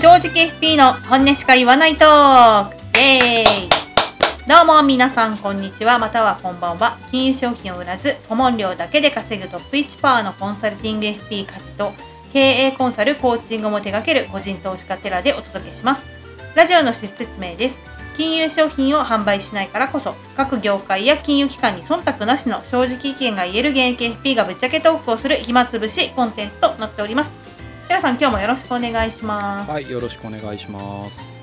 [0.00, 4.48] 正直 FP の本音しか言わないトークイエーイ。
[4.48, 5.98] どうも皆さんこんにちは。
[5.98, 11.92] またはこんばんは金融商品を売らず顧問料だけで稼ぐトップ1パーのコンサルティング FP 家事と
[12.32, 16.06] 経営コンサルコーチングも手掛ける個人投資家テラでお届けします。
[16.54, 17.78] ラジオの趣旨説明です
[18.16, 27.47] 金融商品を販売しないからこそ各業界や金融機関に忖度なしの正直意見が言える現役 FP がぶっちゃけトークをする暇つぶしコンテンツとなっております。
[27.88, 29.70] 皆さん今日もよろしくお願いします。
[29.70, 31.42] はい、よろしくお願いします。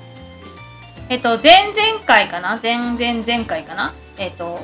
[1.08, 2.60] えっと、前々回かな？
[2.62, 3.92] 前々前回かな？
[4.16, 4.60] えっと、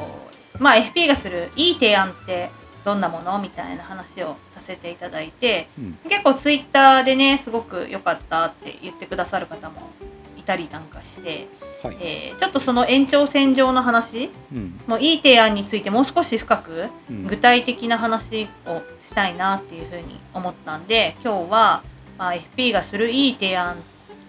[0.60, 2.50] まあ FP がするいい提案って
[2.84, 3.36] どんなもの？
[3.40, 9.90] みたいな話をさせていただいて、うん、結構ツイッターでね、すごく良かったって言ってくださる方も
[10.38, 11.48] いたりなんかして、
[11.82, 17.26] はい、えーちょっとその延長線上の話うん、のいい提案についてもう少し深くうん。
[17.26, 21.82] 具体的な話をしたいなっていうふうに思ったんで今日は、
[22.18, 23.76] まあ、FP がするいい提案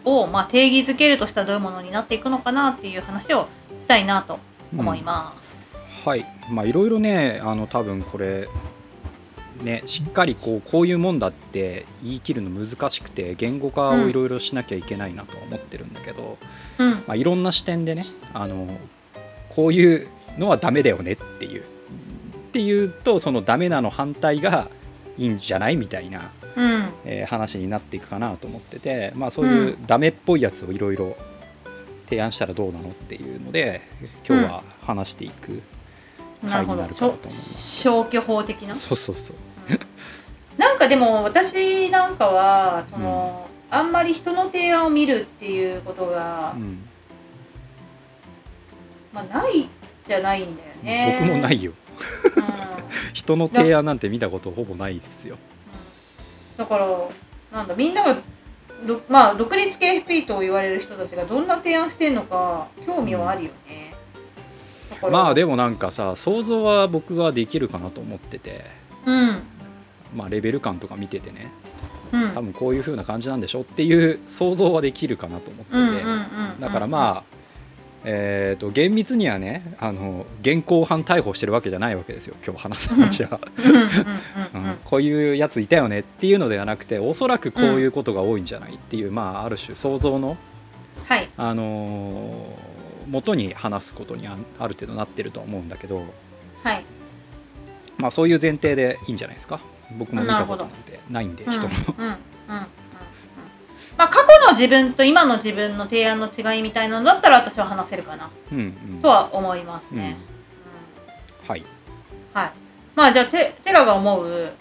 [0.06, 3.48] を、まあ、定義づけるとしたらどういうものになっていくのかなっていう話を
[3.80, 4.40] したいなと
[4.78, 5.54] 思います。
[6.06, 8.50] はい、まあいろいろね、あの多分これ
[9.62, 16.38] ね、しっかりこうこういうもんだって言い切るの難しくて言語化をいろいろしなきゃいけないなとは思ってるんだけど、
[16.80, 18.68] うん、まあいろんな視点でね、あの
[19.50, 21.62] こういうのはダメだよねっていう。
[21.62, 21.66] っ
[22.54, 24.70] ていうとそのダメなの反対が
[25.18, 31.16] いいんじゃないみたいな、うん、えー話になっていくかなと思ってて、まあ、そういうダメっぽいやつをいろいろ
[32.10, 33.82] 提案したらどうなのっていうので
[34.28, 35.64] 今日は話していく、
[36.44, 36.81] なるほど。
[36.81, 38.75] 会になるかなと思います消去法的な？
[38.75, 39.36] そうそうそう。
[40.58, 46.88] なんかでも私なんかはその、あんまり人の提案を見るっていうことがう、ん、
[49.11, 49.67] まあ、ない
[50.05, 51.17] じゃないんだよね。
[51.21, 51.71] 僕もないよ。
[52.36, 52.44] うん。
[53.14, 55.38] 人の提案なんて見たことほぼないですよ。
[56.58, 56.88] だから
[57.52, 58.17] なんだみんなが
[58.86, 63.53] ろまあ独立系 FP と言われる人たちがどんな提案してんのか興味はあるよね。
[65.12, 68.66] まあでもなんかさ想像は僕はできるかなと思ってて、
[69.05, 69.42] うん。
[70.16, 71.52] まあ、レベル感とか見ててね。
[72.11, 72.33] うん。
[72.33, 76.05] 多分こういう風な感じなんでしょっていう想像はできるかなと思ってて、
[76.60, 77.23] だからまあ、
[78.05, 82.36] えー、と厳密にはねあの現行犯逮捕してるわけじゃないわけですよ。
[82.45, 83.39] 今日話す話は、
[84.54, 84.77] うん。
[84.86, 90.38] こういうやついたよねっていうのではなくておそらくこういうことが多いんじゃないっていう、まあある種想像の、
[91.08, 91.30] はい。
[91.36, 92.73] あのー
[93.08, 96.03] 元に話すことにあある程度なってるとは思うんだけど、
[96.64, 96.83] はい。
[97.97, 99.61] まあ、そういう前提でいいんじゃないですか。
[99.97, 102.17] 僕も見たことなんてないんでうん人も、ま
[104.05, 108.30] あ過去の自分と今の自分の提案の違いみたいなのだったら私は話せるかな。
[108.52, 108.64] うんう
[108.97, 109.02] ん。
[109.02, 110.17] とは思いますね。
[111.47, 111.65] はい、うん。
[112.33, 112.52] はい。
[112.95, 114.52] まあじゃあテテラが思う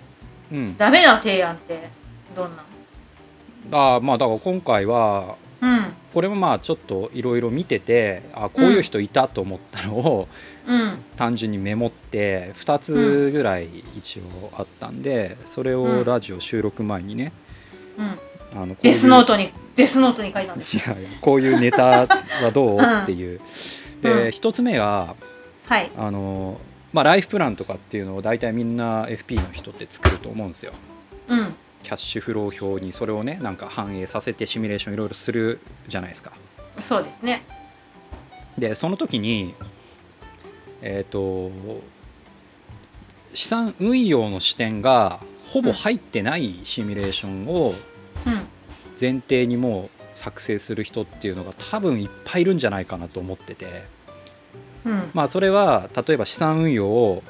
[0.53, 1.88] うん、ダメな提案って
[2.36, 2.62] どんな
[3.70, 5.84] あーまあだから今回はうん。
[6.12, 10.28] これもまあちょっといろいろ見ててあこういう人いたと思ったのを
[10.67, 10.99] うん。
[11.17, 17.33] 単純にメモって2つぐらい一応あったんでそれをラジオ収録前にね
[18.55, 18.61] うん。
[18.62, 20.77] あのデスノートにデスノートに書いたんです。
[20.77, 22.06] いやいやこういうネタは
[22.53, 22.78] どう？
[22.78, 23.39] うんっていう。
[23.39, 24.15] うでん。
[24.28, 25.15] 1つ目が
[25.67, 25.91] はい。
[25.97, 26.61] あの
[26.93, 30.72] まあライフプランとかっていうのを大体みんな FP の人って作ると思うんですよ。
[31.28, 36.32] うんキャッシュフロー表にそれをねなんか反映させてシミュレーションいろいろするじゃないですか。
[36.81, 37.43] そうですね。
[38.59, 39.54] でその時に
[40.81, 41.50] えっ、と
[43.34, 47.75] 資産運用の視点がほぼ入ってないシミュレーションを
[48.26, 48.53] うん。
[49.00, 53.84] 前提にもう作成する人っていうのが多分いっぱいいるんじゃないかなと思ってて。
[54.84, 55.10] うん。
[55.12, 57.22] まあそれは例えば資産運用を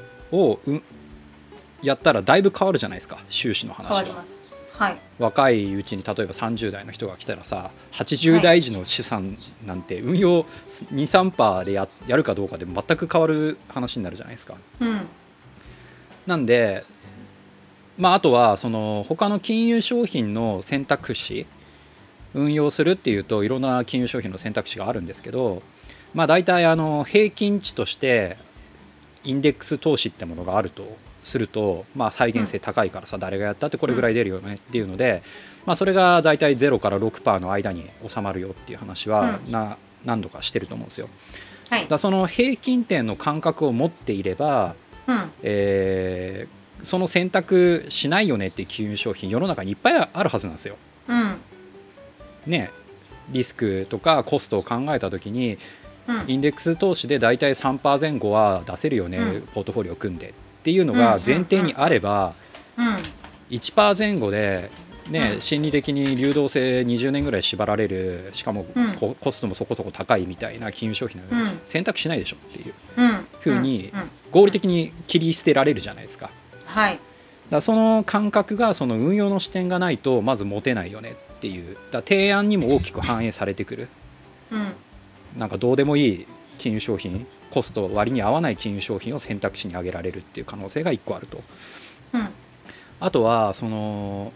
[1.81, 3.19] やったらだいぶ変わるじゃないですか。
[3.29, 4.23] 収支の話は
[4.77, 4.97] はい。
[5.19, 10.43] 若いうちに例えば30代の人が来たらさ80代時の資産なんて運用
[10.93, 14.55] 23%でややるかどうかで全く変わる話になるじゃないですか。
[14.79, 15.07] うん。
[16.25, 16.85] なんで
[17.97, 21.45] まああとはその他の金融商品の選択肢
[22.33, 25.61] 運用するっていうといろんな金融商品の選択肢があるんですけど
[26.13, 28.37] まあ大体あの平均値として
[29.23, 35.23] インデックス投資ってものがあるとすると、まあ、再現性高いからさ、誰がやったってこれぐらい出るよねっていうので、
[35.65, 39.51] まあ、それが大体0から6%の間に収まるよっていう話はうん。
[39.51, 41.09] な、何度かしてると思うんですよ。
[41.69, 41.87] はい。
[41.87, 44.75] だその平均点の感覚を持っていれば、
[45.07, 45.31] うん。
[45.41, 50.75] えーその選択しないよねっていう金融商品世の中にいっぱいあるはずなんですよ。
[51.07, 51.39] うん。
[52.45, 52.69] ね
[53.29, 55.57] リスクとかコストを考えた時に
[56.05, 56.23] うん。
[56.27, 59.41] インデックス投資で大体3%前後は出せるよね、うん。
[59.53, 62.33] ポートフォリオ組んでっていうのが前提にあれば、
[62.77, 62.97] うん。
[63.49, 64.71] 1%前後で
[65.09, 65.41] ね、うん。
[65.41, 68.93] 心理的に流動性20年ぐらい縛られるしかもうん。
[68.95, 71.59] ココストもそこそこ高いみたいな金融商品のうん。
[71.65, 73.27] 選択しないでしょっていううん。
[73.41, 73.91] ふうに
[74.31, 76.29] 合理的に切り捨てられるじゃないですか。
[76.65, 76.99] はい。
[77.49, 81.77] だその感覚がその運用の視点がないとまず持てないよねっていう。
[81.91, 83.89] だ提案にも大きく反映されてくる。
[84.51, 84.73] うん。
[85.37, 86.27] なんかどうでもいい
[86.57, 91.41] 金融商品コスト割に合わない金融商品を選択肢に挙げられるっていう可能性が1個あると。
[92.13, 92.29] うん。
[92.99, 94.31] あとはその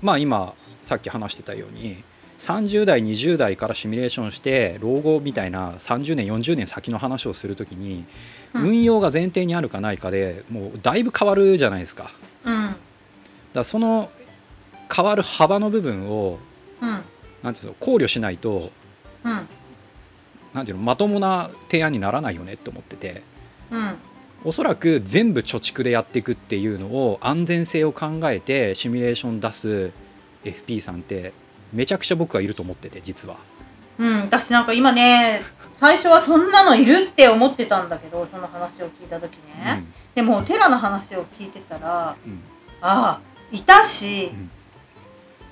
[0.00, 2.02] まあ今さっき話してたように
[2.38, 8.04] 30代20代からシミュレーションして老後みたいな30年40年先の話をするときに
[8.54, 8.62] うん。
[8.68, 12.10] 運用が前提にあるかないかでもうだいぶ変わるじゃないですか。
[12.44, 12.76] うん。
[13.52, 14.10] らその
[14.94, 16.38] 変わる幅の部分を
[16.80, 17.02] うん。
[17.42, 18.70] なんていうの考慮しないと
[19.24, 19.48] うん
[20.56, 23.22] なんていうのまともな提案にならないよねって思ってて。
[23.70, 23.94] うん。
[24.44, 29.90] おそらく全部貯蓄でやっていくっていうのを安全性を考えてシミュレーション出す
[30.44, 31.32] FP さんって
[31.72, 33.36] めちゃくちゃ僕はいると思ってて実は。
[33.98, 35.42] うん、私なんか今ね
[35.78, 42.32] 最初はそんなのいるって思ってたんだけどその話を聞いた時ね、でもテラの話を聞いてたらうん。
[42.32, 42.40] うん
[42.82, 43.20] ああ
[43.50, 44.50] いたし、うん。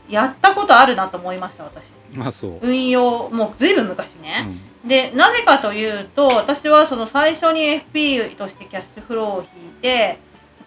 [0.09, 1.93] やったことあるなと思いました私。
[2.13, 2.59] まあそう。
[2.63, 10.19] 運用もうずいぶん昔うね、んでなぜかというと私はその最初に FP としてキャッシュフローを引いて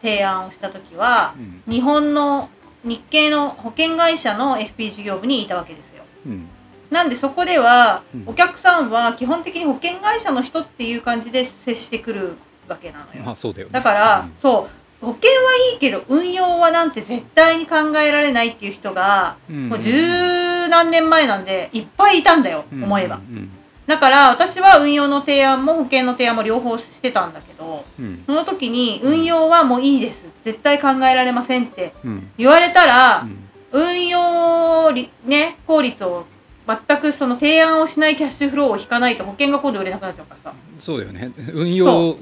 [0.01, 1.73] 提案をした時はうん。
[1.73, 2.49] 日本の
[2.83, 6.03] 日系の保険会社の FP 事業部にいたわけですよ。
[6.25, 6.47] うん。
[6.89, 8.23] なんでそこではうん。
[8.27, 12.37] お客さんは基本的に保険会社の人っていう感じで接してくる
[12.67, 13.23] わけなのよ。
[13.23, 13.73] まあそうだよね。
[13.73, 14.69] だから、そ
[15.01, 19.69] う保険はいいけど運用はなんて絶対に考えられないっていう人が、うん。
[19.69, 22.83] もう十何年前なんでいっぱいいたんだよ、うん。
[22.83, 23.17] 思えば。
[23.17, 23.51] うん
[23.87, 28.23] だから私は運用の提案も保険の提案も両方してたんだけどうん。
[28.27, 30.27] その時に運用はもういいです。
[30.43, 31.93] 絶対考えられませんって。
[32.03, 32.29] うん。
[32.37, 33.43] 言われたら、うん。
[33.71, 36.25] 運用りね法律を
[36.67, 40.53] 全くその提案をしないキャッシュフローを引かないと保険が今度売れなくなっちゃうからさ。
[40.79, 41.31] そうだよね。
[41.53, 42.17] 運用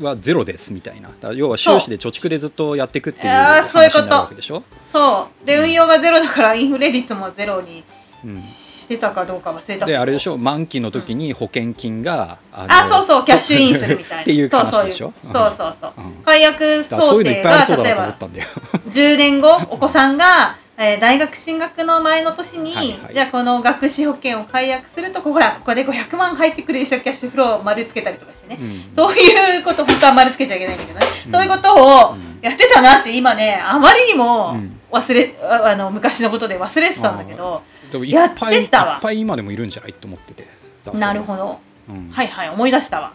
[0.00, 1.10] はゼロですみたいな。
[1.32, 4.04] 要は収支で貯蓄でずっとやっていくっていうあーそういうこと。
[4.04, 4.62] 話になるわけでしょ？
[4.92, 5.46] そう。
[5.46, 7.82] で運用がゼロだからインフレ率もゼロに
[8.24, 8.40] うん
[8.88, 10.38] してたかどうか忘れたであれでしょ？
[10.38, 14.22] 満期の時に保険金が、あのあそうそうキャッシュインするみたいな。
[14.22, 16.22] っていうそうそう話でしょそうそうそう、うん。
[16.24, 18.46] 解約想定が例えば思ったんだよ。
[18.90, 23.14] 10年後お子さんが、えー大学進学の前の年に、はいはい。
[23.14, 27.00] じゃあこの学資保険を解約するとこほらここで500万入ってくるでしょ？
[27.00, 28.92] キャッシュフローを丸つけたりとかしてね、うん。
[28.96, 31.32] そういうこと本当は丸つけちゃいけないんだけどね、うん。
[31.32, 32.38] そういうことをうん。
[32.40, 34.74] やってたなって今ねあまりにもうん。
[34.90, 38.98] 忘れ、ああの昔のことで忘れてたんだけど、でもいやっっぱいいてたわ。
[38.98, 40.46] っぱい今でもいるんじゃないと思ってて。
[40.94, 41.58] なるほど。
[41.88, 42.10] うん。
[42.10, 43.12] はいはい思い出したわ。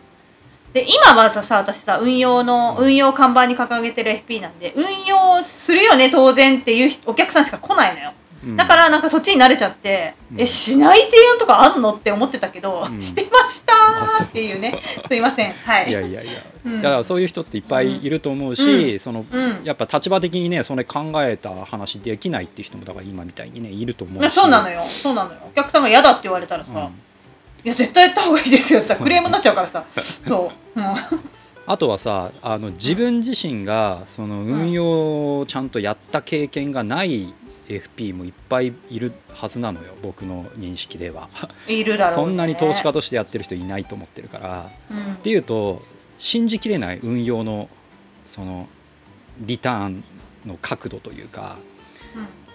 [0.73, 8.09] で今はさ私さ運用の運用看板に掲げてる FP なんで運用するよね当然っていう人お客さんしか来ないのよ。
[8.09, 8.22] うん
[8.55, 10.41] だからなんかそっちに慣れちゃって、うん。
[10.41, 13.01] えしない提案とかあんのって思ってたけど、うん。
[13.01, 14.77] してましたっていうね。
[15.07, 15.53] すいません。
[15.53, 15.89] はい。
[15.89, 16.31] いやいやいや、
[16.65, 16.81] うん。
[16.81, 19.61] だからそういう人っていっぱいいると思うし、そのうん。
[19.63, 24.23] やっぱ立場的にねそれ考えた話できないっていう人もだから今みたいにねいると思うし。
[24.23, 24.83] ねそうなのよ。
[24.87, 25.39] そうなのよ。
[25.49, 27.03] お客さんが嫌だって言われたらさ、うん。
[27.65, 29.85] いや絶対やった方がいいですよさクレームになっちゃうからさ。
[29.95, 30.85] そう、うん、
[31.65, 37.33] あとはさあの自分自身がその運用をちゃんとやった経験がない
[37.67, 41.29] FP もいっぱいいるはずなのよ僕の認識では、
[41.67, 44.71] いるだろう、ね、そんなに投資家としてやってる人いないと思ってるから。
[44.91, 45.13] うん。
[45.13, 45.81] っていうと
[46.17, 47.69] 信じきれない運用の
[48.25, 48.67] その
[49.39, 50.03] リターン
[50.45, 51.57] の角度というか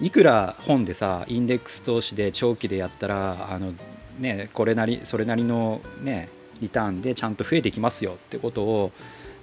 [0.01, 3.75] いくら本でさインデックス投資で長期でやったらあの、
[4.19, 6.29] ね、これなりそれなりの、ね、
[6.61, 8.93] リターンでちゃんと増えてきますよってことを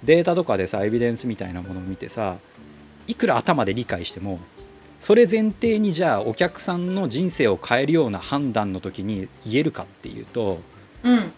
[0.02, 2.38] データとかでさエビデンスみたいなものを見てさ
[3.06, 4.40] いくら頭で理解しても
[5.00, 10.60] それ前提にじゃあお客さんの人生を変えるような判断の時に言えるかっていうと
[11.02, 11.32] うん、うん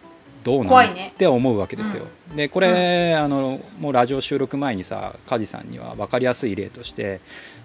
[0.44, 0.94] どうなの？
[0.94, 1.12] ね。
[1.14, 2.06] って思うわけですよ。
[2.34, 7.20] でこれ、あのもうラジオ収録前にさ梶さんには分かりやすい例として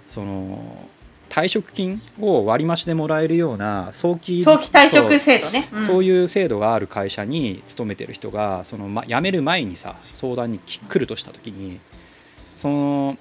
[0.10, 0.90] その
[1.30, 11.80] 退職金を割増でもらえるような早期早期退職制度ね、うん、そういう制度がある会社に勤めてる人がその、ま、辞める前にさ相談にき来るとした時に
[12.58, 13.18] その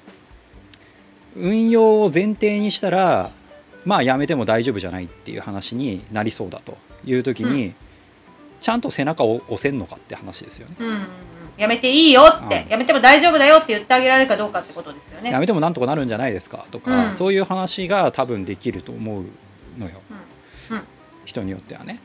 [1.37, 3.31] 運用を前提にしたら
[3.85, 7.75] まあ辞めても大丈夫じゃないっていう話になりそうだという時に、
[8.61, 10.77] ちゃんと背中を押せんのかって話ですよね。
[10.79, 11.07] うんうんうん、
[11.57, 12.71] やめていいよって、うん。
[12.71, 15.33] やめても大丈夫だよって言ってあげられるかどうかってことですよね。
[15.33, 17.15] やめてもなんとかなるんじゃないですかとか、うん。
[17.15, 19.25] そういう話が多分できると思う
[19.79, 20.01] のよ、
[20.71, 20.77] うん。
[20.77, 20.85] うん。
[21.25, 21.99] 人によってはね。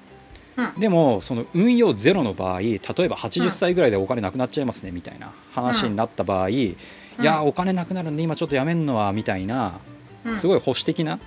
[0.57, 0.79] うん。
[0.79, 6.75] でもその運用ゼロの場合例えば80歳ぐらいでお金なくなっちゃいますねみたいな話になった場合、い
[7.21, 9.79] やお金なくなるんで今ちょっとやめんのはみたいな
[10.25, 10.37] うん。
[10.37, 11.19] すごい保守的な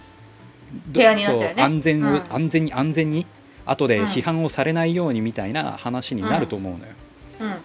[0.93, 2.23] 提案になっちゃう安全を、うん。
[2.29, 3.27] 安全に安全に
[3.65, 4.07] 後でうん。
[4.07, 6.93] 批判をされないようにみたいな話になると思うのよ、
[7.41, 7.49] うん。
[7.49, 7.57] だ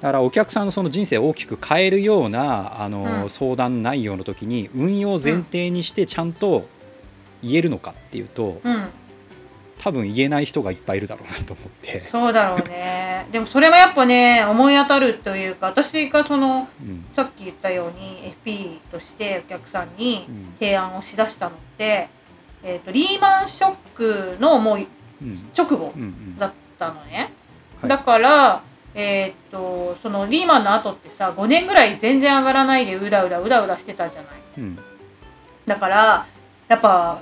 [0.00, 3.30] からお客さんのその人生を大きく変えるようなあの、うん。
[3.30, 6.68] 相談内容の時に運用を前提にしてちゃんと
[7.42, 8.86] 言えるのかっていうと、うん
[9.84, 13.26] 多分言えない人がいっぱいいるだろうなと思って、そうだろうね。
[13.30, 17.04] でもそれもやっぱね思い当たるというか私がそのうん。
[17.14, 20.54] さっき言ったように FP としてお客さんにうん。
[20.58, 22.08] 提案をしだしたのって、
[22.62, 25.50] えー、とリーマンショックのもううん。
[25.54, 26.38] 直後うんうん。
[26.38, 27.30] だったのね、
[27.82, 27.90] はい。
[27.90, 28.62] だから
[28.94, 34.32] えーっとそのリーマンの後ってさ5年ぐらい全然上がらないでうだうだうだうだしてたじゃない。
[34.56, 34.78] うん。
[35.66, 36.26] だから
[36.68, 37.20] やっぱ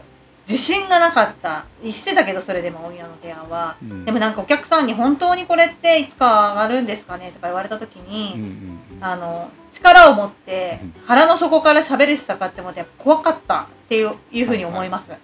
[0.49, 1.65] 自信がなかった。
[1.85, 4.05] してたけどそれでも大宮の提案は、うん。
[4.05, 10.95] でもなんかお客さんに本当にこれっていつか上がるんですかねとか言われた時に、うんうんあの力を持ってうん。
[11.07, 15.17] 腹の底から喋れてたかって思ってやっぱ怖かったっていういうふうに思います、うん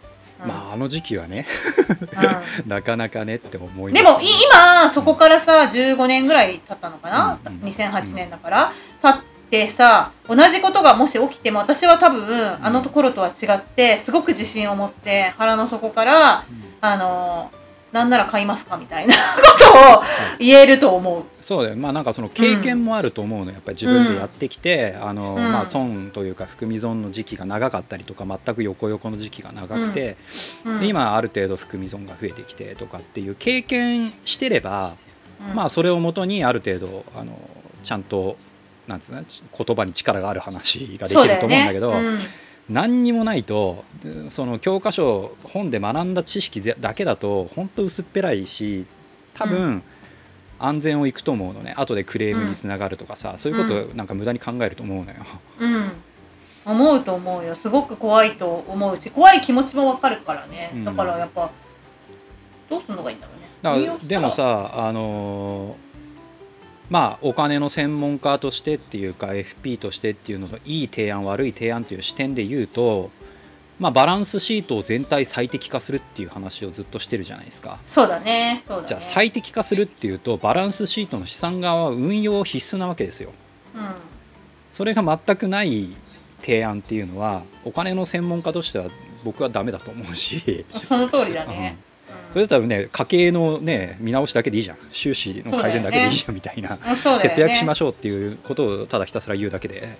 [0.49, 1.47] まああの時期はね。
[2.65, 8.73] う なかなかねって思いでもい今そこからさ15年ぐらい経ったのかな、うんうん2008年だから
[9.03, 16.45] 経ってさ同じことがもし起きても私は多分あのところとは違ってすごく自信を持って腹の底から
[16.81, 17.51] あの
[17.93, 19.21] なんなら買いますかみたいな こ
[19.59, 20.03] とを
[20.39, 21.25] 言えると思う。
[21.41, 21.77] そうだよ。
[21.77, 25.53] まあなんかその経験もあると思うのやっぱり自分でやってきて、あのうん。
[25.53, 30.17] まあ損というか含み損の時期が長かったりとか全く横横の時期が長くて、
[30.83, 34.95] 今ある程度含み損が増えてきてとかっていう経験してれば、
[35.49, 35.57] うん。
[35.57, 37.33] まあそれをもとにある程度あの
[37.83, 38.37] ちゃんと
[38.89, 41.95] なんつうのち言葉に力がある話ができると思うんだけど
[42.69, 48.87] 何にもないとでその教科書本で学んだ知識だけだと本当薄っぺらいし
[49.35, 49.83] 多分、うん。
[50.59, 51.73] 安全をいくと思うのね。
[51.77, 55.19] 後でクレームにつながるとかさ、そういうことなんか無駄に考えると思うのよ。
[55.61, 55.93] うん、うん
[56.65, 57.55] 思うと思うよ。
[57.55, 60.85] すごく怖いと思うし怖い気持ちもわかるからね、うん。
[60.85, 61.51] だからやっぱ
[62.69, 63.99] どうすんのがいいんだろうね。
[64.03, 65.88] でもさあのー
[66.91, 73.11] まあお金の専門家としてっていうか FP としてっていうのといい提案悪い提案っていう視点で言うと、
[73.79, 77.79] まあ、バランスシートを全体最適化するっていう話をずっとしてるじゃないですか。
[77.87, 78.65] そうだね。
[78.69, 78.87] ね。
[78.87, 83.33] じゃあ最適化するっていうとバランスシートの資産側は運用必須なわけですよ。
[83.75, 83.79] う
[84.71, 85.89] それが全くない
[86.41, 88.89] 提案っていうのはお金の専門家としては
[89.25, 91.77] 僕はダメだと思うし、ん その通りだね、
[92.33, 94.79] それだったらね家計のね見直しだけでいいじゃん。
[94.93, 96.79] 収支の改善だけでいいじゃんみたいな、ね。
[97.23, 99.97] 節約しましょうっていうことをただひたすら言うだけで、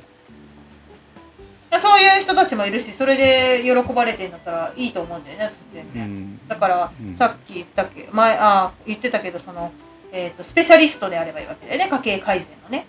[1.81, 6.41] そういう人たちもいるしそれで喜ばれてんだったらいいと思うんだよね全う然、ん。
[6.49, 7.17] だから、うん。
[7.17, 9.73] さっき言ったけ前あ言ってたけどその、
[10.13, 12.87] えー、とスペシャリストであればいいわけだよね家計改善のね。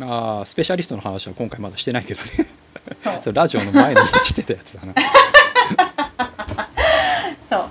[0.00, 2.28] あースペシャリストの話は今回まだしてないけどね。
[3.22, 4.94] それ ラジオの前にしてたやつだな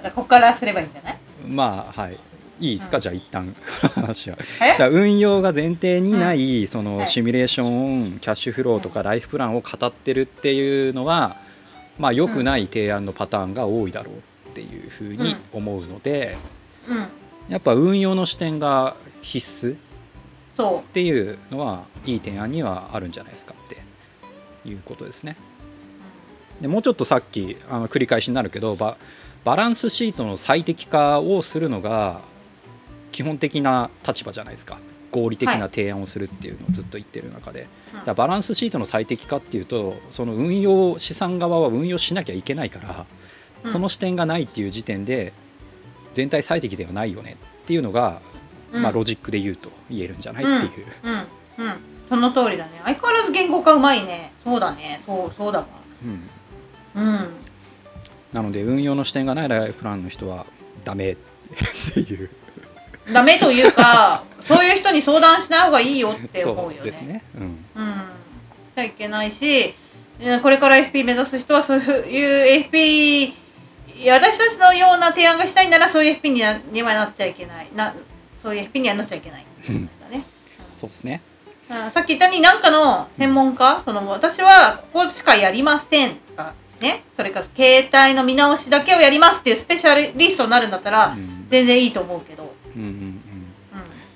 [0.02, 0.12] そう。
[0.12, 1.18] ここからすればいいんじゃない？
[1.48, 2.18] まあはい。
[2.60, 3.02] いいですか、うん。
[3.02, 3.56] じゃあ一旦。
[3.96, 4.38] 話は。
[4.62, 7.10] えだ運用が前提にない、そのはい。
[7.10, 11.38] シミュレーションキャッシュフローとかライフプランを語ってるっていうのは
[12.00, 16.38] まあ良くない提案のパターンが多いだろうっていうふうに思うので、
[16.88, 17.06] うん。
[17.50, 19.78] やっぱ運用の視点が必須っ
[20.56, 23.78] そていうのはいい提案にはあるんじゃないですかって
[24.70, 25.36] いうことですね。
[26.62, 28.76] でもうちょっとさっきあの繰り返しになるけど
[29.44, 32.22] ババランスシートの最適化をするのが
[33.12, 34.80] 基本的な立場じゃないですか。
[35.12, 43.06] 合理的な提案をするっていうのをずっと言ってる中で、うんだからバランスシートの最適化っていうとその運用資産側は運用しなきゃいけないから、
[43.66, 43.72] うん。
[43.72, 45.34] その視点がないっていう時点で
[46.14, 48.22] 全体最適ではないよねっていうのが、
[48.72, 48.82] うん。
[48.82, 50.86] まあ、ロジックで言うと言えるんじゃないっていう。
[51.04, 51.66] うん。
[51.66, 51.74] うん。
[52.10, 52.82] その通りだね。
[52.84, 54.32] 相変わらず言語化うまいね。
[54.44, 55.02] そうだね。
[55.06, 55.68] そうそうだわ
[56.04, 56.30] うん。
[56.96, 57.33] うん
[58.34, 60.46] なので運用の視点がないライフプランの人は
[60.84, 61.12] ダメ。
[61.14, 61.18] っ
[61.94, 62.30] ていう。
[63.12, 66.76] ダメというか そういう人に相談しない方がいいよって思うよね。
[66.78, 67.94] そうですね、うん、うん。
[67.94, 69.76] しちゃいけないし
[70.22, 73.34] うんこれから FP 目指す人はそういう FP
[74.00, 77.68] いや私たちのような提案がしたいならそういう FP にはにはなっちゃいけない。
[77.76, 77.94] な
[78.42, 79.42] そういう FP にはなっちゃいけない。
[79.42, 80.24] ってことですよね、
[80.78, 81.22] そうですね。
[81.70, 91.46] うんさっき言ったように何かの専門家その私はここしかやりませんとかねそれから携帯の見直しだけをやりますっていうスペシャリストになるんだったらうん。
[91.50, 92.94] 全然いいと思うけど、うんうんうん。
[92.94, 93.22] うん。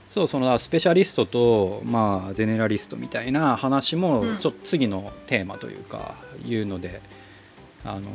[0.09, 4.38] そうそのスペシャリストとまあゼネラリストみたいな話もうん。
[4.38, 7.01] ちょっと次のテーマというかいうので、
[7.86, 8.09] あの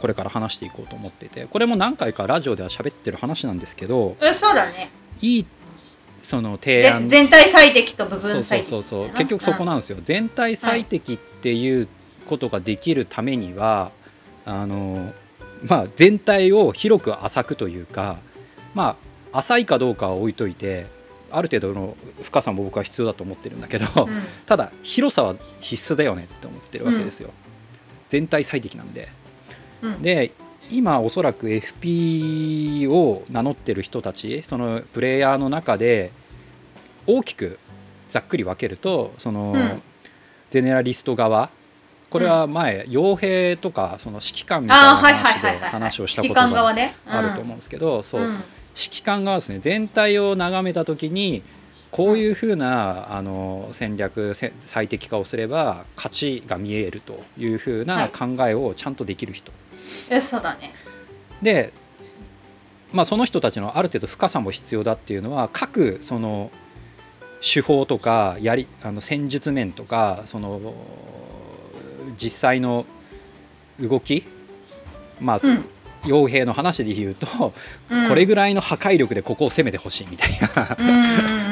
[0.00, 4.90] これから話していこうと思っていてこれも何回かラジオでは喋ってる話なんですけどえそうだね。
[5.20, 5.46] いい
[6.22, 7.08] その提で案。
[7.08, 11.88] 全体最適と部そうそう分最適そうそうみたいな結局そこなんですよ、全体最適っていう
[12.26, 13.92] ことができるためには、
[14.44, 15.12] あの
[15.64, 18.18] まあ、全体を広く浅くというか、
[18.74, 18.96] ま
[19.32, 20.86] あ、浅いかどうかは置いといて
[21.30, 24.22] ある程度の深さも僕は必要だと思ってるんだけど、うん。
[24.46, 27.30] ただ広さは必須だよねって思ってるわけですよ、
[28.08, 29.08] 全体最適なんで。
[29.82, 30.02] うん。
[30.02, 30.32] で
[30.70, 36.12] 今おそらく FP を名乗ってる人たちそのプレイヤーの中で
[37.08, 37.58] 大きく
[38.08, 39.82] ざっくり分けるとその、うん。
[40.50, 41.48] ゼネラリスト側
[42.10, 48.22] これは前傭兵とかその指揮官みたいな話で話をしたことがあると思うんですけど、そう。
[48.22, 48.34] うん。
[48.76, 51.42] 指揮官側ですね全体を眺めた時に
[51.90, 58.08] こういうふうなあの戦略せ最適化をすれば勝ちが見えるというふうはない。
[58.10, 59.52] 考えをちゃんとできる人、
[60.08, 60.72] えそうだね。
[61.42, 61.72] で、
[62.92, 66.50] まあ、その人たちのある程度深さも必要だっていうのは各その
[67.40, 70.60] 手法とかやりあの戦術面とかその
[72.20, 72.86] 実際の
[73.80, 74.24] 動き
[75.20, 75.64] まあ、うん。
[76.02, 77.52] 傭兵の話で言うと、
[77.90, 78.08] うん。
[78.08, 80.48] これぐらいの破壊力でここを攻めてほしいみたいな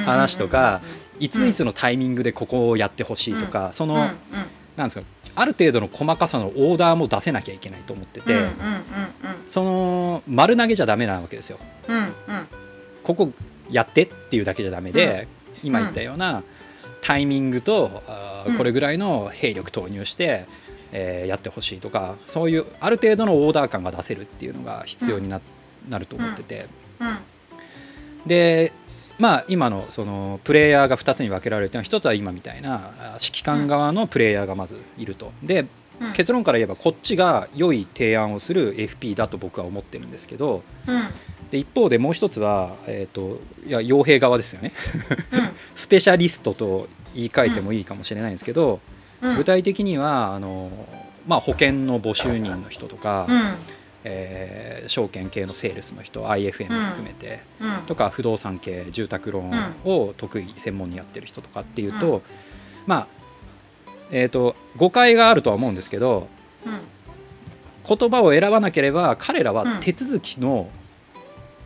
[0.07, 0.81] 話とか
[1.21, 4.09] いついつのタイミングでここをやってほしいとか、その、
[4.77, 8.47] なんですかある程度の細かさのオーダーも出せなきゃいけないと思ってて、
[9.47, 11.59] その丸投げじゃダメなわけですよ。
[13.03, 13.33] ここ
[13.71, 15.29] やってっていうだけじゃダメで、
[15.63, 16.43] 今言ったような
[17.01, 20.47] タイミングとあこれぐらいの兵力投入して、
[20.93, 25.41] えーやってほしいとかそういうある程度のオーダー感が出せるっていうのが必要にな,、
[25.89, 26.67] なると思ってて。
[27.01, 27.19] うん。
[28.27, 28.73] で
[29.19, 35.33] まあ今のそのプレイヤーが2つに分けられるというのは1つは今みたいなあ指揮官側のプレイヤーがまずいると。
[35.43, 35.67] で
[36.01, 36.13] うん。
[36.13, 41.03] 結論から言えばこっちが良い提案をする FP だと僕は思ってるんですけどうん
[41.51, 44.73] で一方でもう一つは、えー、といや傭兵側ですよね。
[45.33, 45.49] うん。
[45.75, 48.81] スペシャリストと言い換えてもいいかもしれないんですけど、
[49.21, 49.37] うん。
[49.37, 50.71] 具体的にはあの、
[51.27, 53.55] まあ、保険の募集人の人とか、うん。
[54.05, 57.73] えー証券系のセールスの人 IFM 含めて、うん。
[57.87, 62.23] とか不動産系住宅ローンを得意専門にやってる人とかっていうと、う
[62.87, 63.07] まあ
[64.11, 66.29] えー、と誤解があるとは思うんですけど
[66.65, 67.99] うん。
[67.99, 69.81] 言葉を選ばなければ彼らはうん。
[69.81, 70.71] 手続きの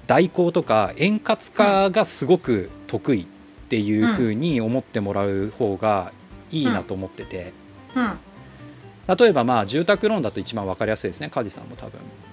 [0.06, 3.26] 代行とか円滑化がすごく得意っ
[3.68, 6.12] ていうふうに思ってもらう方が
[6.50, 7.52] いいなと思ってて。
[7.94, 8.18] うん。
[9.18, 11.98] 例えばまあ住宅ローンだと一番分かりやすいですね梶さんも多分。
[11.98, 12.31] うん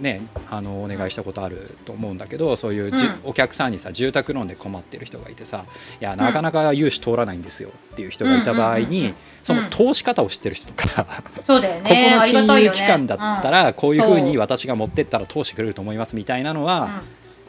[0.00, 3.20] ねあのお願いしたことあると思うんだけどそういうじうん。
[3.24, 5.64] お客さんにさ住宅ローンで困ってる人がいてさ
[6.00, 11.06] いやなかなか融資通らないんですよっていう人がいた場合にその投資方を知ってる人とか
[11.44, 17.02] そうだよここねあの金融機関だったらこういうふうに私が持ってったら通してくれると思いますみたいなのは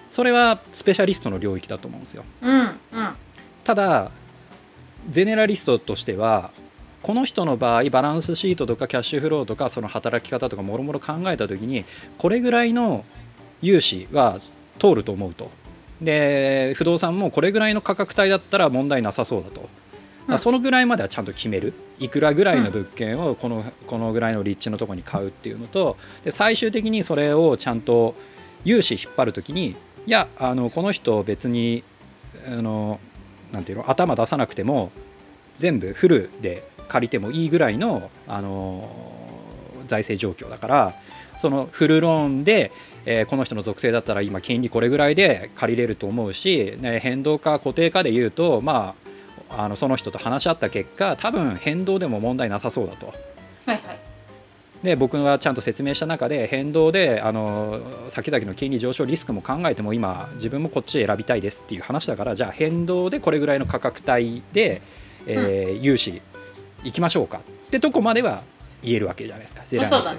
[0.10, 2.24] それはスペシャリストの領域だと思うんですよ。
[3.64, 4.12] ただ
[5.10, 6.52] ゼネラリストとしては
[7.02, 11.86] この人の場合バランスシートとかキャッシュフローとかその働き方とかもろもろ考えた時に
[12.18, 13.06] これぐらいの
[13.62, 14.40] 融資は
[14.80, 15.52] 通ると思うと。
[16.02, 19.70] で不動産もこれぐらいの価格帯だったら問題なさそうだと。
[20.28, 21.74] だそのぐらいまではちゃんと決める。
[22.00, 28.16] いくらぐらいの物件をこのこのぐらいの立地のところに買うっていうのとで最終的にそれをちゃんと
[28.64, 31.84] 融資引っ張るときにいやあのこの人別に
[32.48, 33.00] あの
[33.52, 34.92] なんていうの頭出さなくても
[35.58, 38.90] 全部フルで借りてもいいぐらいの、あの
[39.88, 40.94] 財政状況だから
[41.40, 42.72] そのフルローンで、
[43.06, 48.94] えーこの人の属性だったら今金利これぐらいで借りれると思うし、ね、変動か固定かで言うとま
[49.50, 53.08] ああのその人と話し合った結果多分変動でも問題なさそうだと。
[53.08, 53.16] はい
[53.70, 54.10] はい
[54.84, 64.82] で僕がちゃんと説明した中で変動であの先々の金利上昇リスクも考えても今自分もこっち選びたいですっていう話だからじゃあ変動でこれぐらいの価格帯で、
[65.28, 66.22] えー融資
[66.84, 68.44] 行きましょうかってとこまでは
[68.82, 69.64] 言えるわけじゃないですか。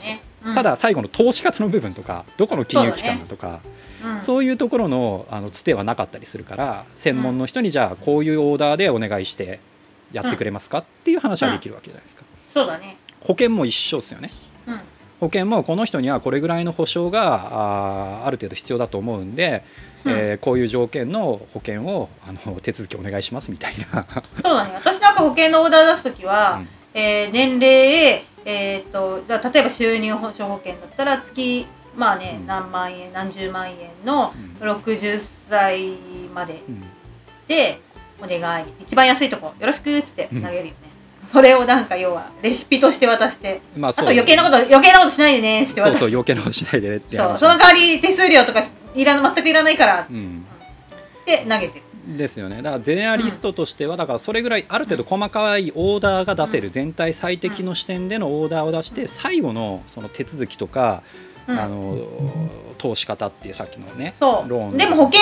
[0.07, 0.23] ね。
[0.45, 0.55] うん。
[0.55, 3.61] ただ最後の投資方の部分とかどこの金融機関だとか
[4.05, 9.61] うんそういうところのあのつてはなかったりするから専門の人にじゃあこういうオーダーでお願いして
[10.13, 12.25] やってくれますかっていう話はできるわけじゃないですか。
[12.55, 12.97] そうだね。
[13.21, 14.31] 保険も一緒ですよね。
[14.45, 14.50] うん
[15.21, 19.63] 保険もこの人にはこれぐらいの保証があーある程度必要だと思うんで、
[20.07, 24.07] えーこういう条件の保険をあの手続きお願いしますみたいな。
[24.43, 24.73] そうだね。
[24.75, 26.69] 私なんか保険のオーダー出すときは、うん。
[26.95, 32.47] えー年齢えーっと例えば収入保障保険だったら月まあね、うん。
[32.47, 34.71] 何万円何十万円のうん。
[34.71, 35.91] 60歳
[36.35, 36.83] までうん。
[37.47, 37.81] で
[38.23, 38.65] お願い。
[38.81, 40.75] 一番安いとこよろしくっつって投げるよね、
[41.33, 47.29] それをなんか要はレシピとして渡してまああと余計なこと余計なことしないでねってそうそう余計なことしないでねって話。
[47.29, 48.63] そうその代わり手数料とか
[48.95, 50.45] いら全くいらないからっうん。
[51.25, 52.17] て投げてる。
[52.17, 52.57] ですよね。
[52.63, 61.03] だからゼネラリストとしてはだからそれぐらいある程度細かいオーダーが出せる全体最適の視点でのオーダーを出して最後のその手続きとか
[61.47, 61.59] うん。
[61.59, 61.97] あの
[62.79, 65.21] 投資方っていうさっきのねそローンうでも保険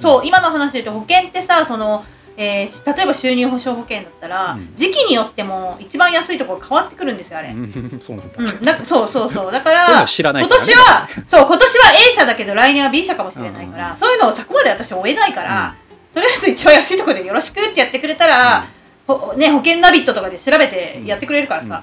[0.00, 2.04] そう今の話で言うと保険ってさその、
[2.40, 4.72] えーし例えば収入保障保険だったら、うん。
[4.76, 7.98] 時期によっても一番安いところ変わってくるんですよあれ、うん。
[8.00, 9.52] そうなんだ、うん、なそうそうそう。
[9.52, 15.74] だからの知らない今年はそう今年は A 社だけど来年は B 社かもしれないから、うんそういうのをそこまで私追えないから、
[16.14, 18.64] とりあえず一番安いところでよろしくってやってくれたら、
[19.06, 21.82] ほね、保険ナビットとかで調べてやってくれるからさ、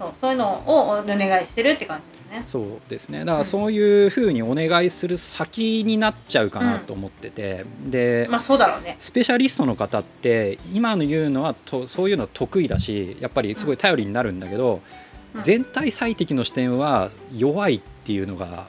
[0.00, 2.42] そうそういうのをお願いしてるって感じね。
[2.46, 3.24] そうですね。
[3.24, 8.96] だからそういうふうにお願いする先になっちゃうかなと思ってて、で、まあそうだろうね。
[8.98, 14.80] スペシャリストの方って今の言うのはとそういうの得意だしやっぱりすごい頼りになるんだけど、
[15.34, 15.42] うん。
[15.42, 18.66] 全体最適の視点は弱いっていうのが、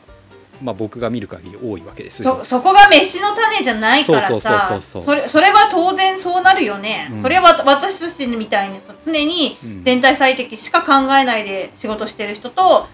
[0.61, 2.39] まあ、僕が見る限り多いわけですよ。
[2.43, 2.45] そ。
[2.45, 7.21] そこが飯の種じゃないからさそれそれは当然そうなるよね、うん。
[7.21, 9.83] それはわ私たちみたいにさ常にうん。
[9.83, 12.87] 全体最適しか考えないで仕事してる人と、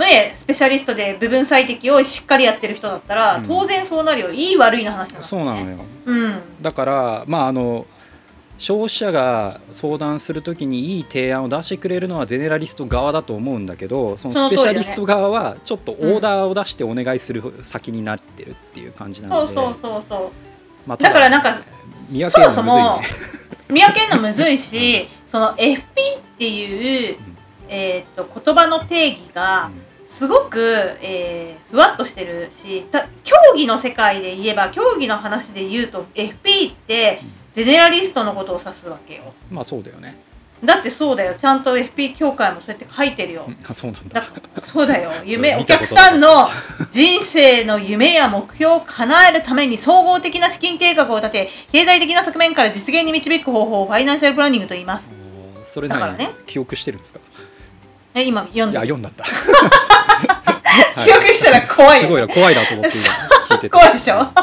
[0.00, 3.46] ね、スペシャリストで部分最適をしっかりやってる人だったら、うん。
[3.46, 4.30] 当然そうなるよ。
[4.30, 5.78] いい悪いの話なんだ、ね、そうなのよ。
[6.06, 6.40] うん。
[6.60, 7.86] だからまああの
[8.58, 20.30] 消費者が相談するときにいい提案を出してくれるのはゼネラリスト側だと思うんだけどそのスペシャリスト側はちょっとオーダーを出してお願いする先になってるっていう感じなので、そうそうそうそう。
[20.86, 21.60] まあだからなんか
[22.08, 22.82] 見分けるのそむずいね。
[22.82, 25.82] もそも見分けるのむずいし その FP っ
[26.38, 27.16] ていう、
[27.68, 29.70] えー、と言葉の定義が
[30.16, 30.60] すごく、
[31.02, 37.20] えーふわっとしてるした競技の世界で言えば競技の話で言うと FP って
[37.52, 39.34] ゼネラリストのことを指すわけよ。
[39.50, 40.16] まあそうだよね。
[40.64, 41.34] だってそうだよ。
[41.36, 43.50] ちゃんと FP 協会もそうやって書いてるよ。
[43.68, 44.20] あそうなんだ。
[44.20, 44.26] だ
[44.64, 45.10] そうだよ。
[45.24, 46.48] 夢お客さんの
[46.92, 55.10] 人生の夢や目標を叶えるために総合的な資金計画を立て経済的な側面から実現に導く方法をファイナンシャルプランニングと言います。
[55.64, 56.30] それ何、だからね。
[56.46, 57.18] 記憶してるんですか？
[58.14, 59.10] え今読んでいや読んだ。
[59.10, 59.24] っ た
[61.04, 63.08] 記憶したら怖いよ、すごいな怖いなと思って今
[63.48, 63.70] 聞いてて。
[63.70, 64.14] 怖いでしょ？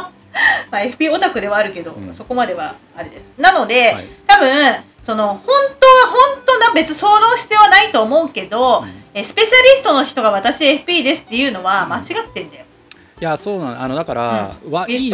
[0.71, 2.13] まあ FP オタクではあるけど、うん。
[2.13, 3.23] そこまではあれです。
[3.37, 4.05] なので、はい。
[4.27, 5.39] 多分その本
[5.79, 9.03] 当は本当な別その必要はないと思うけど、うん。
[9.13, 12.65] えスペシャリストの人が私 FP ですっていうのは間違ってんだよ、
[13.19, 14.71] いやそうなのあのだから、うん。
[14.71, 15.13] 悪い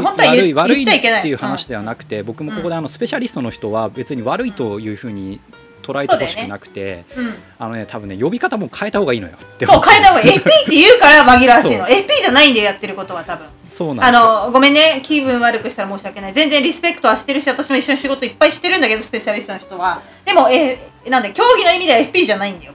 [0.53, 1.19] 悪い言っちゃいけない。
[1.19, 5.39] っていう話ではなくて、僕もここであのスペシャリストの人は別に悪いというふうに
[5.87, 7.33] 捉えてほしくなくて、うん。
[7.57, 10.31] あのね多分ね呼び方も変えた方がいいのよそう変えた方がいい。
[10.37, 11.85] FP って言うから紛らわしいの。
[11.85, 11.95] そう。
[11.95, 13.47] FP じゃないんでやってることは多分。
[13.69, 16.33] そうなんあのごめんね気分悪くしたら申し訳ない。
[16.33, 20.01] 全然リスペクトはしてるし私も一緒に仕事いっぱいしてるんだけどスペシャリストの人は。
[20.25, 22.73] でもえなんで競技の意味では FP じゃないんだよ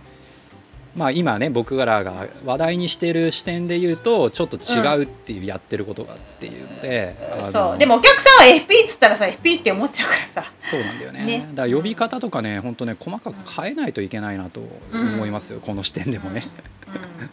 [0.95, 7.17] まあ今ね僕らが話題にしてる視点で言うとちょっと違うっていうやってることがっていうので、
[7.53, 7.79] そう。
[7.79, 11.25] でもお客さんは FP っつったらさ FP って思っちゃうからさそうなんだよね。
[11.25, 11.49] ね。
[11.55, 14.61] だから呼び方とかね本当ね細かく変えないといけないなと
[14.93, 16.43] 思いますよ、この視点でもね、
[16.87, 16.91] う
[17.25, 17.31] ん。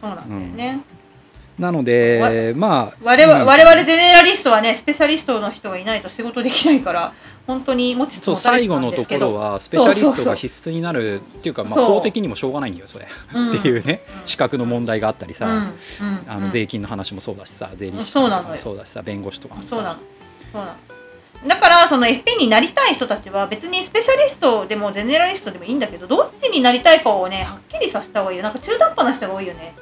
[0.00, 0.80] そうなんだよね、
[1.60, 3.46] なのでまあ我々うん。
[3.46, 7.12] 我々ゼネラリストはねスペシャリストの人がいないと仕事できないから
[7.46, 13.58] 本当に持ちつ持たれつな最後のとんですけどころはスペシャリストが必須になるっていうかまあ法的にもしょうがないんだよそれ、うん。
[13.58, 15.46] っていうねうん資格の問題があったりさ、
[16.26, 18.42] あの税金の話もそうだしさ税理士そうなのよ。
[18.42, 19.68] とかもそうだしさ弁護士とかもさ。
[19.70, 19.98] そうなの。
[20.52, 20.76] そうなの。
[21.46, 28.42] だからその FP になりたい人たちは別にスペシャリストでもゼネラリストでもいいんだけどどっちになりたいかをねはっきりさせた方がいいよ。
[28.42, 29.74] なんか中途半端な人が多いよね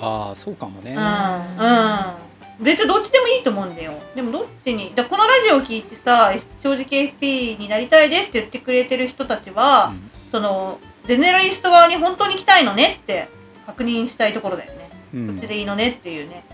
[0.00, 2.64] ああそうかもね、うんうん。
[2.64, 3.92] 別にどっちでもいいと思うんだよ。
[4.14, 6.32] でもどっちにだこのラジオを聞いてさ
[6.62, 10.10] 正直 FP になりたいですって言ってくれてる人たちは、うん。
[10.30, 13.28] そのゼネラリスト側に本当に来たいのねって
[13.66, 15.26] 確認したいところだよね、うん。
[15.28, 16.44] こっちでいいのねっていうね。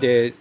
[0.00, 0.34] で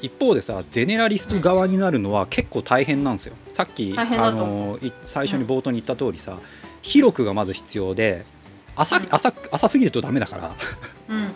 [0.00, 3.34] 一方でさゼネラリスト側になるのは結構大変なんですよ。
[3.52, 6.38] さっきあのい最初に冒頭に言った通りさ、
[6.82, 8.24] 広くがまず必要で
[8.76, 10.54] 浅うん浅浅すぎるとダメだから。
[11.08, 11.34] うん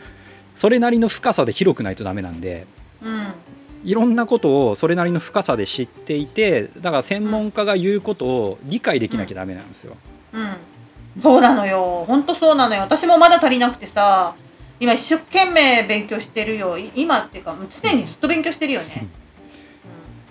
[0.62, 2.68] それなりの深さで広くないとダメなんで
[3.03, 3.35] うん。
[3.83, 9.96] いろんなことをそれなりの深さで知っていてだから専門家が言うことを理解できなきゃダメなんですよ。
[10.33, 11.20] うん。
[11.20, 12.05] そうなのよ。
[12.07, 12.83] 本当そうなのよ。
[12.83, 14.37] 私もまだ足りなくてさ
[14.79, 16.79] 今一生懸命勉強してるよ。
[16.79, 19.09] い今っていうか常にずっと勉強してるよね、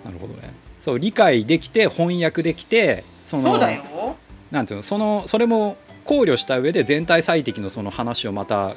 [0.02, 0.54] なるほどね。
[0.80, 4.16] そう理解できて翻訳できてそのうんそうだよ。
[4.50, 8.76] なんていうのそのそれも考慮した上で全体最適のその話をまた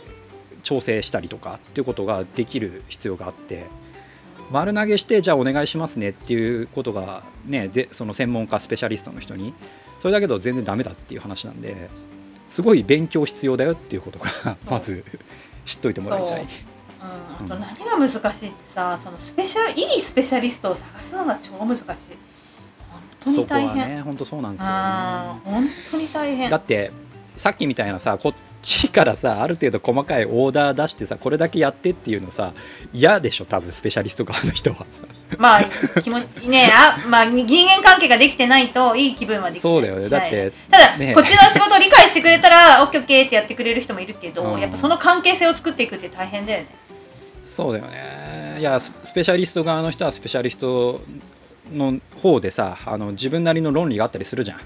[0.65, 3.67] 調整したりとかっていうことができる必要があって
[4.51, 9.54] 丸投げしてじゃあお願いしますねっていうことがねでその専門家スペシャリストの人に
[9.99, 11.89] それだけど全然ダメだっていう話なんで
[12.49, 15.06] すごい勉強必要だよっていうことが まず
[15.65, 16.41] 知っといてもらいたい。
[16.41, 16.45] う。
[16.45, 21.86] ん、あと何が難しいってさそのスペシャルいいスペシャリストを探すのが超難しい。
[22.89, 26.49] 本当そこはに大変、ね本当そうなんですよ、あー本当に大変。
[26.49, 26.91] だって
[27.36, 28.34] さっきみたいなさこっ
[28.65, 32.54] ちからさある程度細かいオーダー出してさこれだけやってっていうのさ
[32.91, 34.86] 嫌でしょ多分スペシャリスト側の人は。
[35.38, 35.63] まあ
[36.01, 39.73] 気持ちねあまあ人間関係ができてないといい気分はできない。
[39.73, 40.10] そうだよね。
[40.10, 44.60] だってただ、ねこっちの仕事を理解してくれたらオッケーオッケーってやってくれる人もいるけど、うん。
[44.60, 46.67] やっぱその関係性を作っていくって大変だよね。
[47.43, 48.58] そうだよね。
[48.60, 51.01] いやススペシャリスト側の人はスペシャリスト
[51.73, 54.60] の方でさあの自分なりの論理があったりするじゃん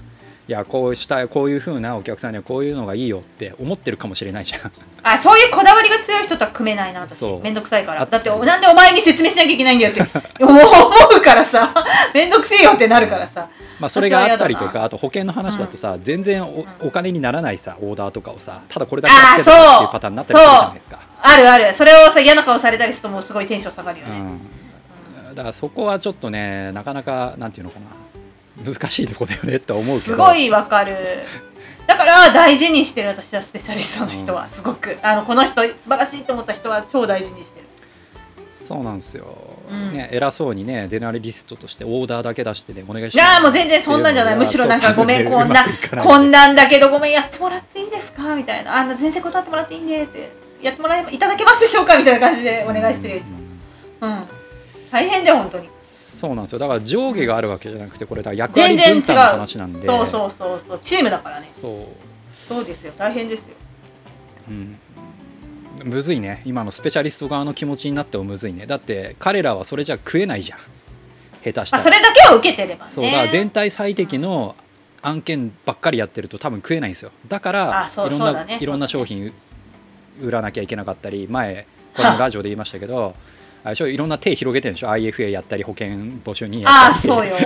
[0.50, 4.72] いやこうしたいこういう風なお客さんにはこういうのがいいよって思ってるかもしれないじゃん。
[5.04, 7.18] あそういうこだわりが強い人とは組めないな私。
[7.18, 7.40] そう。
[7.40, 8.02] めんどくさいから。
[8.02, 10.02] あだってなんでお前に説明しなきゃいけないんだよって
[10.42, 10.60] 思
[11.16, 11.72] うからさ。
[12.12, 13.46] めんどくせえよってなるからさ。
[13.78, 16.66] まあそれがあったりとかあと保険の話だとさ、全然おん。
[16.80, 20.98] お金にならないさオーダーとかをさただこれだけやってたあーそうっていうパターンになったりするじゃないですか。
[21.22, 21.74] あるある。
[21.76, 24.18] それをさ嫌な顔されたりするともうすごいテンション下がるよね、
[25.28, 27.86] うん、だからそこはちょっとねなかなかなんていうのかな
[28.64, 29.98] 難しいとこだよねって思うけど。
[30.00, 30.96] すごいわかる。
[31.86, 37.66] だから大事にしてる私はスペシャリストの人はすごく、あのこの人素晴らしいと思った人は超大事にしてる。
[38.54, 39.26] そうなんですよ、
[39.68, 39.92] うん。
[39.94, 43.26] ね、偉そうにねゼネラリストとしてオーダーだけ出してねお願いしいます。
[43.34, 44.36] やーもう全然そんなんじゃない。
[44.36, 45.70] むしろなんかごめんこんなこ
[46.04, 48.36] こんなんだけどごめんやってもらっていいですか？
[48.36, 48.76] みたいな。
[48.76, 50.30] あの全然断ってもらっていいねって
[50.62, 51.98] やってもらえばいただけますでしょうか？
[51.98, 53.38] みたいな感じでお願いしてるよいつも。
[54.02, 54.22] うん。
[54.92, 55.68] 大変だよ本当に
[56.20, 56.58] そうなんですよ。
[56.58, 59.86] だから上下があるわけじゃなくてこれだ役割分担の話なんで。
[59.86, 60.78] そうそうそうそう。
[60.82, 61.46] チームだからね。
[61.46, 61.86] そう。
[62.32, 62.92] そうですよ。
[62.96, 63.46] 大変ですよ。
[64.50, 64.78] うん。
[65.84, 66.42] むずいね。
[66.44, 68.66] 今のスペシャリスト側の気持ちになってもむずいね。
[68.66, 70.58] だって彼らはそれじゃ食えないじゃん。
[71.42, 71.82] 下手したら。
[71.82, 72.90] まあそれだけは受けてればね。
[72.90, 73.10] そう。
[73.10, 74.56] だ全体最適の
[75.00, 77.12] 案件ばっかりやってると多分食えないんですよ。
[77.28, 78.58] だからいろんな、ね。
[78.60, 79.32] いろんな商品
[80.20, 83.14] 売らなきゃいけなかったり前これもラジオで言いましたけど
[83.62, 85.88] あいろんな手広げてるんでしょ？IFA やったり保険
[86.24, 87.08] 募集にやああったり。
[87.08, 87.36] そうよ。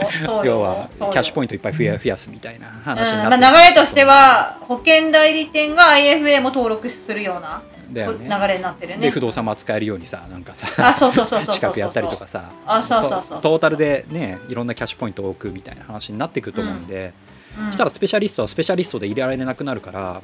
[0.45, 8.29] 要はキャッシュポイントいっぱい増や増やすみたいな話にうんなってまあ、流れとしては保険代理店が IFA も登録するようなだよね。
[8.29, 12.51] 流れになってるでね不動産も扱えるようにさなんかさあそうそうそうそうそう資格やったりとかさ。
[12.67, 17.13] あそうそうそうトトータルでねいろんなキャッシュポイントを置くみたいな話になってくると思うんで、
[17.59, 17.73] うん。
[17.73, 20.23] したらスペシャリストはスペシャリストで入れられなくなるから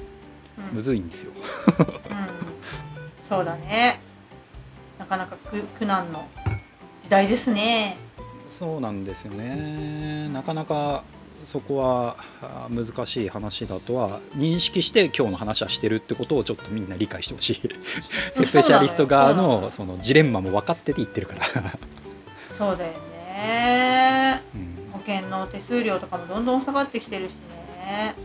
[0.59, 0.77] うん。
[0.77, 1.33] むずいんですよ。
[1.79, 1.87] うん。
[3.29, 4.01] そうだね
[5.01, 6.29] なかなか苦苦難の
[7.03, 7.97] 時代ですね。
[8.51, 10.29] そうなんですよね。
[10.29, 11.05] なかなか
[11.43, 17.61] そこはあ難しい話だとは認識して今日の話はしてるってことをちょっとみんな理解してほしい。
[18.37, 21.47] うんスペシャリスト側のそのジレンマも分かってて言ってるから、
[22.59, 24.43] そうだよね。
[24.55, 24.93] うん。
[24.93, 27.31] 保険の手数料とかもどんどん下がってきてるし
[27.87, 28.17] ね。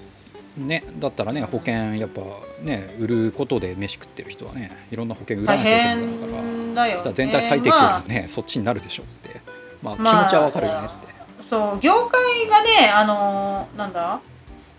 [0.57, 2.21] ね、だったらね保険やっぱ
[2.61, 6.41] ね売ることで飯食ってる人はねいろんな保険売ら大なきゃいけないから。
[6.43, 8.03] 変だよ、ね、全体最適よまあ。
[8.07, 9.41] りね、そっちになるでしょうって。
[9.81, 11.07] まあ気まあ持ちはわかるよねって、
[11.49, 14.19] そう業界がねあのーなんだ？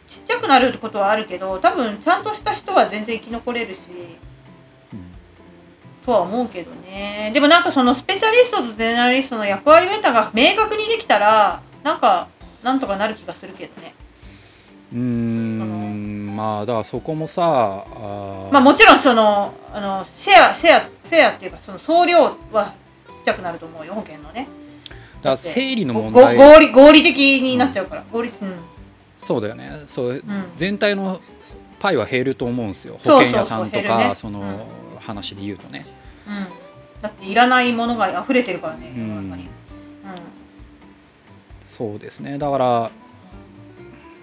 [0.09, 3.80] ちっちゃくなることはあるけど多分ちゃんとした人は全然生き残れるし。
[4.92, 5.00] うん。
[6.04, 7.32] とは思うけどね。
[7.35, 12.28] でもなんかそのスペシャリストとゼネラリストの役割分担が明確にできたらなんか
[12.62, 13.94] なんとかなる気がするけどね。
[14.92, 22.75] うーんまあだからそこもさあーまあもちろんそのあのシェアシェアシェアっていうかその総量は
[23.09, 24.46] ちっちゃくなると思うよ保険のね。
[25.16, 28.55] だから整理の問ご題合理合理的になっちゃうから、合理うん。
[29.18, 29.70] そうだよね。
[29.87, 30.22] そううん。
[30.57, 31.20] 全体の
[31.79, 32.99] パイは減ると思うんですよ。
[33.03, 34.12] 保険屋さんとかね。
[34.14, 34.66] その
[35.01, 35.87] 話で言うとね。
[36.29, 37.03] うん。
[37.03, 39.09] だっていらないものが溢れてるからねうん。
[39.09, 39.49] 世の中に
[41.64, 42.38] そうですね。
[42.38, 42.90] だから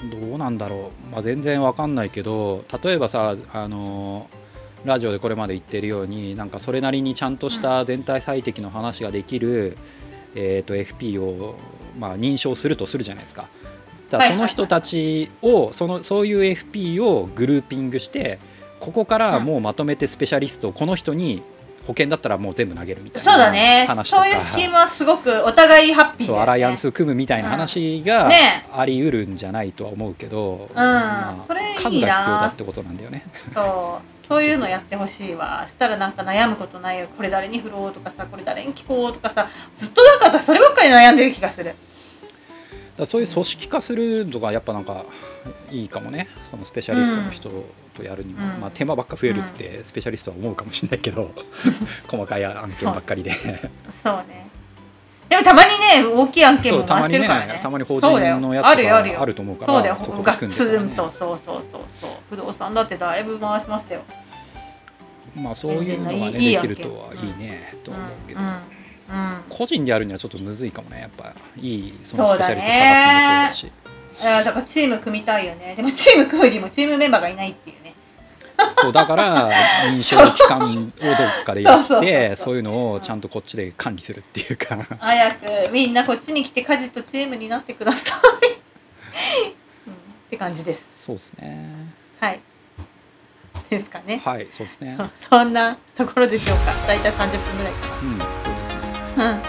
[0.09, 4.27] どうなんだろう、まあ、全然わかんないけど例えばさあの
[4.85, 9.77] ラジオでこれまで言ってるようになんかそれなりにちゃんとした全体最適の話ができる、
[10.35, 11.55] えー、と FP を、
[11.97, 13.47] まあ、認証するとするじゃないですか。
[14.09, 18.39] だからその人たちをそのそういう FP をグルーピングして
[18.79, 21.41] ここからもうまとめてスペシャリストをこの人に
[21.85, 23.87] 保険だったらもう全部投げるみたいなそうだね。
[24.05, 28.29] そういうスキームはすごくお互いハッピーね、そうアライアンス組むみたいな話が
[28.73, 30.75] あり得るんじゃないとは思うけど、うん。
[30.75, 31.81] まあそれいいな。
[31.81, 33.23] 数が必要だってことなんだよね。
[33.53, 34.27] そう。
[34.27, 35.65] そういうのやってほしいわ。
[35.67, 37.07] したらなんか悩むことないよ。
[37.17, 41.75] これ誰に振ろうとかさこれ誰に聞こうとかさずっとなんか私そればっかり悩んでる気がする。
[42.97, 45.03] だそういう組織化するのがやっぱなんか
[45.69, 46.29] いいかもね。
[46.43, 47.49] そのスペシャリストの人
[47.93, 48.61] とやるにも、うん。
[48.61, 51.31] まあ、手間ばっか増えるってスペシャリストは思うかもしれないけど、
[52.07, 53.31] 細かい案件ばっかりで。
[54.03, 54.43] そうね。
[55.29, 57.53] でもたまにね大きい案件も回そうたまにしてるからね。
[57.53, 58.39] ねたまに法人そうだよ。
[58.39, 59.15] のやつあるよあるよ。
[59.15, 59.95] があると思うかそうだよ。
[59.95, 62.11] らそこ組んでたら、ねンと、そうそうそうそう。
[62.29, 64.01] 不動産だってだいぶ回しましたよ。
[65.35, 68.47] まあそういうのがね全然いいいいできるとはいいね、と思うけど、うん。
[68.47, 68.55] うん。
[69.49, 74.43] 個人でやるにはちょっとむずいかもねやっぱいいそのスペシャリスト探すのもそうだし。
[74.45, 75.73] だからチーム組みたいよね。
[75.75, 77.75] でもチーム組むよりもチームメンバーがいないっていう。
[77.77, 77.82] ね
[78.77, 79.49] そうだから
[79.89, 81.11] 認証機関をど
[81.41, 84.77] っかでやってそういうのをちゃんとこっちで管理するっていうか。
[84.99, 88.49] 早くみんなこっちに来て家事とチームになってください、
[89.87, 89.95] うん、っ
[90.29, 90.85] て感じです。
[90.95, 91.69] そうですね。
[92.19, 92.39] はい。
[93.69, 94.97] ですかね、はいそうですね。
[95.19, 96.73] そそんなところでしょうか。
[96.87, 98.81] 大体30分ぐらいかうんそうですね。
[99.17, 99.41] なうん。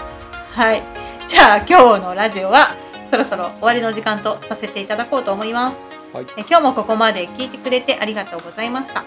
[0.51, 0.81] はい。
[1.27, 2.75] じゃあ今日のラジオは
[3.09, 6.25] そろそろ終わりの時間とさせていただこうと思いますはい。
[6.37, 9.03] え今日もここまで聞いてくれてありがとうございました。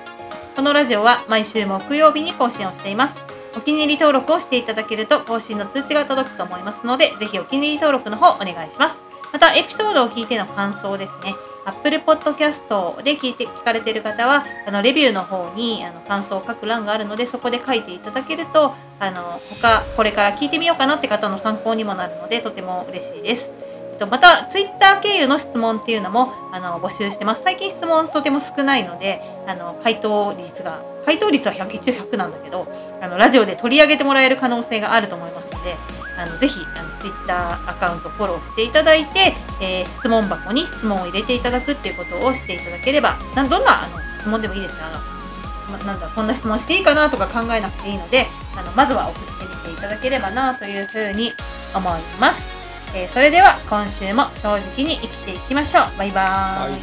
[0.54, 3.24] このラジオは毎週木曜日に更新をしています。
[3.56, 9.02] お気に入り登録をしていただけると更新の通知が届くと思いますのでぜひお気に入り登録の方お願いします。
[9.32, 11.34] またエピソードを聞いての感想ですね。
[11.64, 23.57] Apple Podcast で聞いて聞かれている方はあのレビューの方にあの感想を書く欄があるのでそこで書いていただけるとあの他これから聞いてみようかなって方の参考にもなるのでとても嬉しいです。
[23.98, 27.42] とまたツイッター経由の質問っていうのもあの募集してます。
[27.42, 32.66] 最近質問とても少ないのであの回答率が回答率は100一応100なんだけど
[33.00, 35.76] あのラジオで取り上げてもらえる可能性があると思いますので
[36.18, 44.80] あのぜひあのツイッターアカウントフォローしていただいて、えー質問箱に質問を入れていただくっていうことをしていただければなどんなあの質問でもいいですね。
[44.82, 51.32] あのまなんだこんな質問していいかなとか考えなくていいのであのまずは送ってみていただければなというふうに
[51.74, 52.57] 思います、
[52.94, 55.98] えーそれでは今週も正直に生きていきましょう。
[55.98, 56.72] バイバーイ。
[56.72, 56.78] は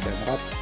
[0.52, 0.55] い